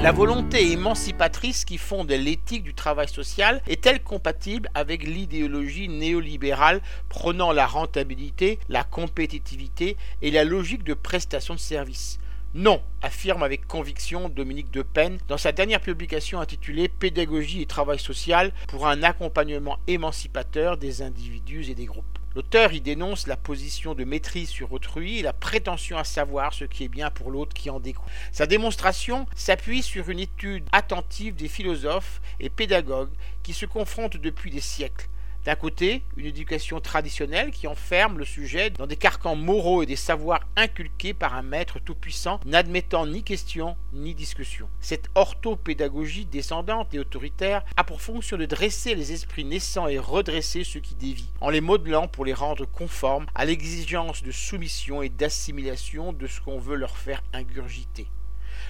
[0.00, 7.52] La volonté émancipatrice qui fonde l'éthique du travail social est-elle compatible avec l'idéologie néolibérale prônant
[7.52, 12.18] la rentabilité, la compétitivité et la logique de prestation de services?
[12.54, 14.84] Non, affirme avec conviction Dominique de
[15.28, 21.70] dans sa dernière publication intitulée Pédagogie et travail social pour un accompagnement émancipateur des individus
[21.70, 22.18] et des groupes.
[22.34, 26.64] L'auteur y dénonce la position de maîtrise sur autrui et la prétention à savoir ce
[26.64, 28.10] qui est bien pour l'autre qui en découle.
[28.32, 33.14] Sa démonstration s'appuie sur une étude attentive des philosophes et pédagogues
[33.44, 35.09] qui se confrontent depuis des siècles
[35.44, 39.96] d'un côté, une éducation traditionnelle qui enferme le sujet dans des carcans moraux et des
[39.96, 44.68] savoirs inculqués par un maître tout-puissant, n'admettant ni question ni discussion.
[44.80, 50.64] Cette orthopédagogie descendante et autoritaire a pour fonction de dresser les esprits naissants et redresser
[50.64, 55.08] ceux qui dévient, en les modelant pour les rendre conformes à l'exigence de soumission et
[55.08, 58.06] d'assimilation de ce qu'on veut leur faire ingurgiter.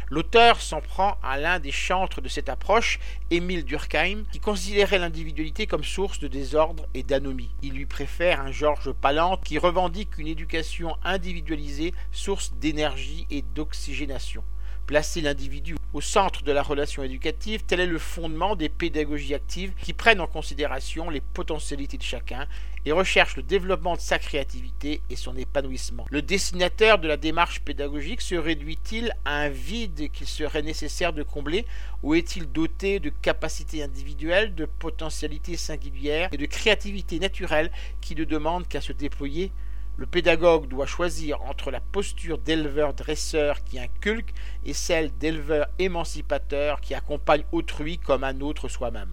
[0.09, 2.99] L'auteur s'en prend à l'un des chantres de cette approche,
[3.31, 7.51] Émile Durkheim, qui considérait l'individualité comme source de désordre et d'anomie.
[7.63, 14.45] Il lui préfère un Georges Palante qui revendique une éducation individualisée, source d'énergie et d'oxygénation.
[14.87, 19.73] Placer l'individu au centre de la relation éducative, tel est le fondement des pédagogies actives
[19.83, 22.47] qui prennent en considération les potentialités de chacun
[22.87, 26.07] et recherchent le développement de sa créativité et son épanouissement.
[26.11, 31.23] Le dessinateur de la démarche pédagogique se réduit-il à un vide qu'il serait nécessaire de
[31.23, 31.67] combler
[32.03, 38.25] ou est-il doté de capacités individuelles, de potentialités singulières et de créativité naturelle qui ne
[38.25, 39.53] demandent qu'à se déployer
[40.01, 44.33] le pédagogue doit choisir entre la posture d'éleveur-dresseur qui inculque
[44.65, 49.11] et celle d'éleveur émancipateur qui accompagne autrui comme un autre soi-même.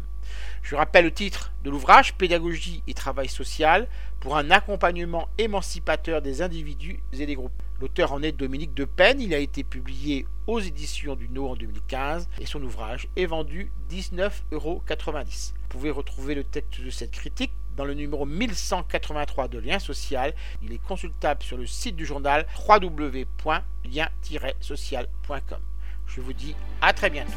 [0.61, 3.89] Je rappelle le titre de l'ouvrage Pédagogie et travail social
[4.21, 7.61] pour un accompagnement émancipateur des individus et des groupes.
[7.81, 11.57] L'auteur en est Dominique de Pen, il a été publié aux éditions du No en
[11.57, 14.81] 2015 et son ouvrage est vendu 19,90 euros.
[14.87, 20.33] Vous pouvez retrouver le texte de cette critique dans le numéro 1183 de Lien Social.
[20.61, 25.59] Il est consultable sur le site du journal www.lien-social.com.
[26.07, 27.31] Je vous dis à très bientôt.